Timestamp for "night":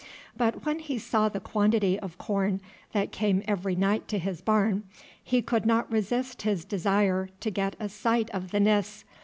3.75-4.07